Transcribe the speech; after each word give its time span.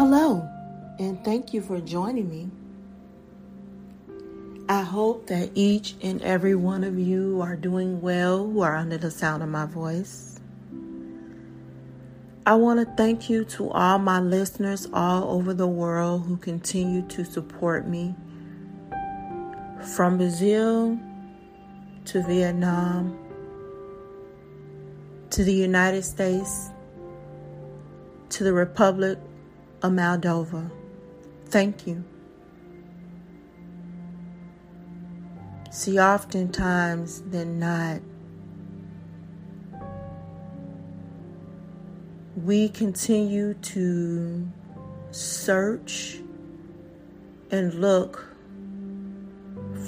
Hello, 0.00 0.48
and 0.98 1.22
thank 1.26 1.52
you 1.52 1.60
for 1.60 1.78
joining 1.78 2.30
me. 2.30 2.48
I 4.66 4.80
hope 4.80 5.26
that 5.26 5.50
each 5.54 5.94
and 6.00 6.22
every 6.22 6.54
one 6.54 6.84
of 6.84 6.98
you 6.98 7.42
are 7.42 7.54
doing 7.54 8.00
well 8.00 8.38
who 8.38 8.62
are 8.62 8.76
under 8.76 8.96
the 8.96 9.10
sound 9.10 9.42
of 9.42 9.50
my 9.50 9.66
voice. 9.66 10.40
I 12.46 12.54
want 12.54 12.80
to 12.80 12.86
thank 12.96 13.28
you 13.28 13.44
to 13.44 13.68
all 13.72 13.98
my 13.98 14.20
listeners 14.20 14.88
all 14.94 15.24
over 15.32 15.52
the 15.52 15.68
world 15.68 16.24
who 16.24 16.38
continue 16.38 17.02
to 17.08 17.22
support 17.22 17.86
me 17.86 18.14
from 19.94 20.16
Brazil 20.16 20.98
to 22.06 22.22
Vietnam 22.22 23.18
to 25.28 25.44
the 25.44 25.52
United 25.52 26.04
States 26.04 26.70
to 28.30 28.44
the 28.44 28.54
Republic 28.54 29.18
of 29.82 29.92
Moldova. 29.92 30.70
Thank 31.46 31.86
you. 31.86 32.04
See, 35.70 35.98
oftentimes 35.98 37.22
than 37.22 37.58
not, 37.58 38.00
we 42.36 42.68
continue 42.68 43.54
to 43.54 44.48
search 45.10 46.20
and 47.50 47.74
look 47.74 48.26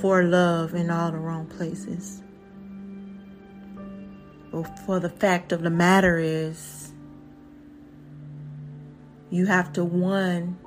for 0.00 0.22
love 0.22 0.74
in 0.74 0.90
all 0.90 1.10
the 1.10 1.18
wrong 1.18 1.46
places. 1.46 2.22
But 4.50 4.64
for 4.80 5.00
the 5.00 5.10
fact 5.10 5.52
of 5.52 5.62
the 5.62 5.70
matter 5.70 6.18
is, 6.18 6.87
you 9.30 9.46
have 9.46 9.72
to, 9.74 9.84
one, 9.84 10.58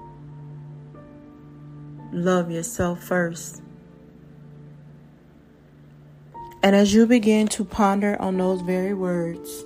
love 2.12 2.52
yourself 2.52 3.03
first. 3.03 3.62
And 6.64 6.76
as 6.76 6.94
you 6.94 7.08
begin 7.08 7.48
to 7.50 7.66
ponder 7.66 8.22
on 8.22 8.38
those 8.38 8.62
very 8.62 8.94
words 8.94 9.66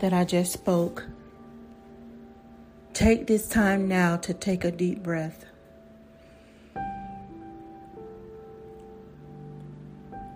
that 0.00 0.12
I 0.12 0.24
just 0.24 0.52
spoke, 0.52 1.04
take 2.92 3.26
this 3.26 3.48
time 3.48 3.88
now 3.88 4.16
to 4.18 4.32
take 4.32 4.64
a 4.64 4.70
deep 4.70 5.02
breath. 5.02 5.44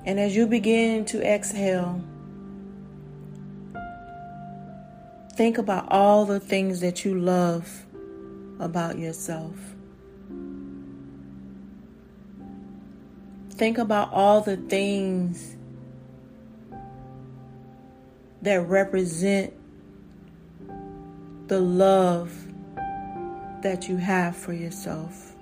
And 0.05 0.19
as 0.19 0.35
you 0.35 0.47
begin 0.47 1.05
to 1.07 1.23
exhale, 1.23 2.03
think 5.41 5.57
about 5.57 5.91
all 5.91 6.27
the 6.27 6.39
things 6.39 6.81
that 6.81 7.03
you 7.03 7.19
love 7.19 7.87
about 8.59 8.99
yourself. 8.99 9.57
Think 13.53 13.79
about 13.79 14.13
all 14.13 14.43
the 14.43 14.59
things 14.59 15.57
that 18.43 18.69
represent 18.69 19.55
the 21.47 21.59
love 21.59 22.31
that 23.63 23.89
you 23.89 23.97
have 23.97 24.37
for 24.37 24.53
yourself. 24.53 25.33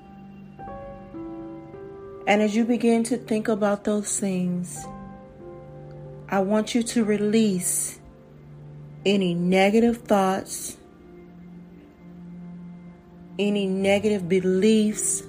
And 2.28 2.40
as 2.40 2.54
you 2.54 2.64
begin 2.64 3.02
to 3.02 3.16
think 3.16 3.48
about 3.48 3.82
those 3.82 4.20
things, 4.20 4.86
I 6.28 6.38
want 6.38 6.72
you 6.76 6.84
to 6.84 7.04
release 7.04 7.98
any 9.14 9.34
negative 9.34 9.98
thoughts, 9.98 10.76
any 13.38 13.66
negative 13.66 14.28
beliefs, 14.28 15.22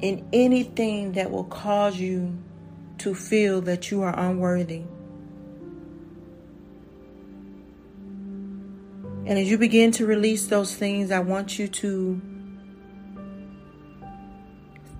in 0.00 0.26
anything 0.32 1.12
that 1.12 1.30
will 1.30 1.44
cause 1.44 1.96
you 1.96 2.36
to 2.98 3.14
feel 3.14 3.60
that 3.60 3.90
you 3.90 4.02
are 4.02 4.18
unworthy. 4.18 4.82
And 9.24 9.38
as 9.38 9.48
you 9.48 9.56
begin 9.56 9.92
to 9.92 10.06
release 10.06 10.48
those 10.48 10.74
things, 10.74 11.12
I 11.12 11.20
want 11.20 11.58
you 11.58 11.68
to 11.68 12.20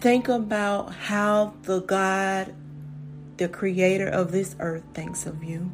Think 0.02 0.26
about 0.26 0.92
how 0.92 1.54
the 1.62 1.80
God, 1.80 2.52
the 3.36 3.48
creator 3.48 4.08
of 4.08 4.32
this 4.32 4.56
earth, 4.60 4.84
thinks 4.94 5.26
of 5.26 5.42
you. 5.42 5.70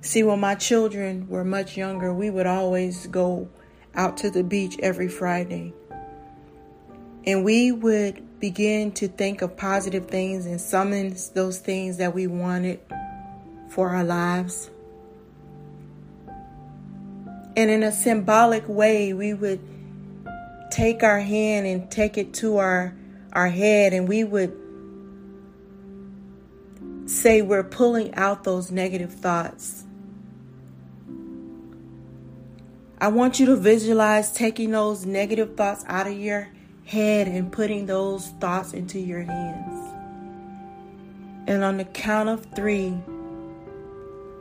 See, 0.00 0.22
when 0.22 0.38
my 0.38 0.54
children 0.54 1.28
were 1.28 1.44
much 1.44 1.76
younger, 1.76 2.14
we 2.14 2.30
would 2.30 2.46
always 2.46 3.06
go 3.08 3.48
out 3.94 4.16
to 4.18 4.30
the 4.30 4.44
beach 4.44 4.76
every 4.80 5.08
Friday. 5.08 5.72
And 7.26 7.44
we 7.44 7.72
would 7.72 8.38
begin 8.38 8.92
to 8.92 9.08
think 9.08 9.42
of 9.42 9.56
positive 9.56 10.06
things 10.06 10.46
and 10.46 10.60
summon 10.60 11.16
those 11.34 11.58
things 11.58 11.96
that 11.96 12.14
we 12.14 12.28
wanted 12.28 12.78
for 13.68 13.90
our 13.90 14.04
lives. 14.04 14.70
And 17.56 17.70
in 17.70 17.82
a 17.82 17.90
symbolic 17.90 18.68
way, 18.68 19.12
we 19.12 19.34
would 19.34 19.60
take 20.70 21.02
our 21.02 21.18
hand 21.18 21.66
and 21.66 21.90
take 21.90 22.18
it 22.18 22.34
to 22.34 22.58
our 22.58 22.94
our 23.36 23.48
head 23.48 23.92
and 23.92 24.08
we 24.08 24.24
would 24.24 24.56
say 27.08 27.42
we're 27.42 27.62
pulling 27.62 28.14
out 28.14 28.42
those 28.42 28.70
negative 28.70 29.12
thoughts. 29.12 29.84
I 32.98 33.08
want 33.08 33.38
you 33.38 33.46
to 33.46 33.56
visualize 33.56 34.32
taking 34.32 34.70
those 34.70 35.06
negative 35.06 35.56
thoughts 35.56 35.84
out 35.86 36.06
of 36.06 36.18
your 36.18 36.48
head 36.84 37.28
and 37.28 37.52
putting 37.52 37.86
those 37.86 38.28
thoughts 38.40 38.72
into 38.72 38.98
your 38.98 39.22
hands. 39.22 39.94
And 41.46 41.62
on 41.62 41.76
the 41.76 41.84
count 41.84 42.28
of 42.28 42.46
three, 42.56 42.98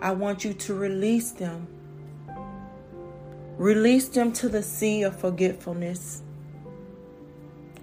I 0.02 0.12
want 0.14 0.44
you 0.46 0.54
to 0.54 0.74
release 0.74 1.32
them 1.32 1.68
Release 3.58 4.10
them 4.10 4.34
to 4.34 4.50
the 4.50 4.62
sea 4.62 5.04
of 5.04 5.18
forgetfulness 5.18 6.22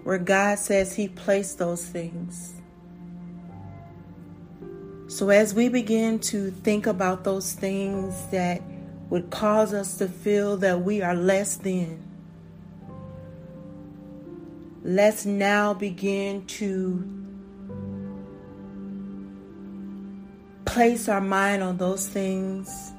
where 0.05 0.19
God 0.19 0.59
says 0.59 0.95
He 0.95 1.09
placed 1.09 1.59
those 1.59 1.85
things. 1.85 2.55
So, 5.09 5.29
as 5.29 5.55
we 5.55 5.69
begin 5.69 6.19
to 6.21 6.51
think 6.51 6.87
about 6.87 7.25
those 7.25 7.53
things 7.53 8.27
that 8.31 8.63
would 9.11 9.31
cause 9.31 9.75
us 9.75 9.99
to 9.99 10.09
feel 10.09 10.57
that 10.59 10.81
we 10.83 11.03
are 11.03 11.15
less 11.15 11.57
than, 11.57 12.03
let's 14.83 15.27
now 15.27 15.75
begin 15.75 16.47
to 16.47 17.23
place 20.65 21.09
our 21.11 21.21
mind 21.21 21.63
on 21.63 21.77
those 21.77 22.09
things 22.09 22.93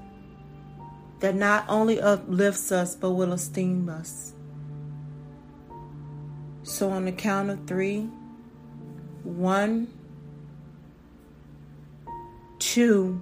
that 1.22 1.34
not 1.34 1.66
only 1.68 2.00
uplifts 2.00 2.72
us 2.72 2.96
but 2.96 3.12
will 3.12 3.34
esteem 3.34 3.90
us. 3.90 4.33
So, 6.63 6.90
on 6.90 7.06
the 7.06 7.12
count 7.12 7.50
of 7.50 7.68
three, 7.68 8.07
one, 9.24 9.88
two, 12.59 13.22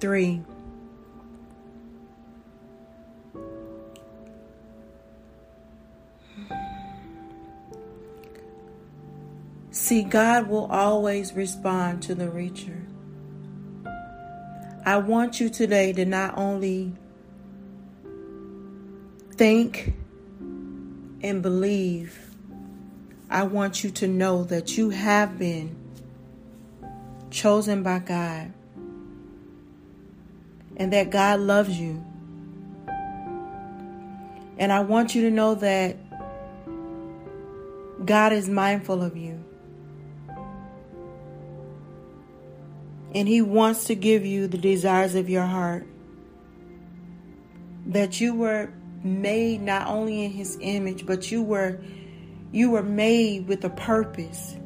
three. 0.00 0.42
See, 9.70 10.02
God 10.02 10.48
will 10.48 10.66
always 10.66 11.32
respond 11.32 12.02
to 12.02 12.14
the 12.14 12.26
reacher. 12.26 12.84
I 14.84 14.96
want 14.98 15.40
you 15.40 15.48
today 15.48 15.92
to 15.92 16.04
not 16.04 16.36
only 16.36 16.92
think 19.36 19.94
and 21.22 21.42
believe, 21.42 22.18
I 23.28 23.44
want 23.44 23.84
you 23.84 23.90
to 23.90 24.08
know 24.08 24.44
that 24.44 24.76
you 24.76 24.90
have 24.90 25.38
been 25.38 25.76
chosen 27.30 27.82
by 27.82 28.00
God 28.00 28.52
and 30.76 30.92
that 30.92 31.10
God 31.10 31.40
loves 31.40 31.78
you. 31.78 32.04
And 34.58 34.72
I 34.72 34.80
want 34.80 35.14
you 35.14 35.22
to 35.22 35.30
know 35.30 35.54
that 35.54 35.96
God 38.04 38.32
is 38.32 38.48
mindful 38.48 39.02
of 39.02 39.16
you. 39.16 39.42
And 43.14 43.28
He 43.28 43.42
wants 43.42 43.84
to 43.84 43.94
give 43.94 44.24
you 44.24 44.46
the 44.46 44.58
desires 44.58 45.14
of 45.14 45.28
your 45.28 45.44
heart. 45.44 45.86
That 47.86 48.20
you 48.20 48.34
were 48.34 48.70
made 49.02 49.62
not 49.62 49.88
only 49.88 50.24
in 50.24 50.30
his 50.30 50.58
image, 50.60 51.06
but 51.06 51.30
you 51.30 51.42
were 51.42 51.80
you 52.52 52.70
were 52.70 52.82
made 52.82 53.46
with 53.46 53.64
a 53.64 53.70
purpose. 53.70 54.56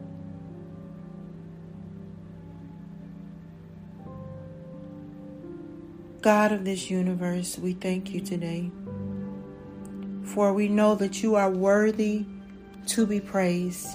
God 6.22 6.52
of 6.52 6.64
this 6.64 6.88
universe, 6.88 7.58
we 7.58 7.74
thank 7.74 8.10
you 8.10 8.22
today. 8.22 8.70
For 10.22 10.54
we 10.54 10.68
know 10.68 10.94
that 10.94 11.22
you 11.22 11.34
are 11.34 11.50
worthy 11.50 12.24
to 12.86 13.06
be 13.06 13.20
praised. 13.20 13.88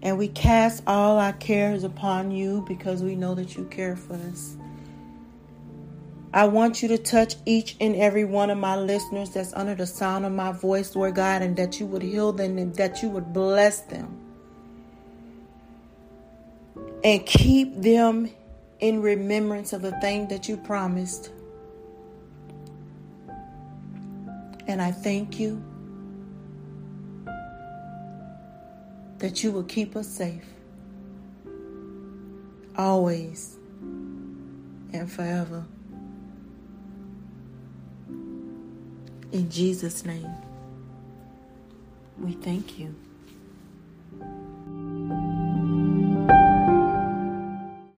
And 0.00 0.16
we 0.16 0.28
cast 0.28 0.82
all 0.86 1.18
our 1.18 1.34
cares 1.34 1.84
upon 1.84 2.30
you 2.30 2.64
because 2.66 3.02
we 3.02 3.16
know 3.16 3.34
that 3.34 3.56
you 3.56 3.66
care 3.66 3.96
for 3.96 4.14
us. 4.14 4.56
I 6.32 6.46
want 6.46 6.82
you 6.82 6.88
to 6.88 6.98
touch 6.98 7.36
each 7.46 7.76
and 7.80 7.96
every 7.96 8.24
one 8.24 8.50
of 8.50 8.58
my 8.58 8.76
listeners 8.76 9.30
that's 9.30 9.52
under 9.54 9.74
the 9.74 9.86
sound 9.86 10.26
of 10.26 10.32
my 10.32 10.52
voice, 10.52 10.94
Lord 10.94 11.14
God, 11.14 11.42
and 11.42 11.56
that 11.56 11.80
you 11.80 11.86
would 11.86 12.02
heal 12.02 12.32
them 12.32 12.58
and 12.58 12.74
that 12.76 13.02
you 13.02 13.08
would 13.08 13.32
bless 13.32 13.80
them. 13.82 14.20
And 17.02 17.24
keep 17.24 17.80
them 17.80 18.30
in 18.80 19.00
remembrance 19.00 19.72
of 19.72 19.82
the 19.82 19.92
thing 20.00 20.28
that 20.28 20.48
you 20.48 20.56
promised. 20.56 21.30
And 24.66 24.82
I 24.82 24.90
thank 24.90 25.38
you 25.38 25.62
that 29.18 29.42
you 29.42 29.52
will 29.52 29.64
keep 29.64 29.96
us 29.96 30.08
safe 30.08 30.44
always 32.76 33.56
and 34.92 35.10
forever. 35.10 35.64
In 39.32 39.50
Jesus' 39.50 40.04
name, 40.04 40.32
we 42.20 42.32
thank 42.32 42.78
you. 42.78 42.94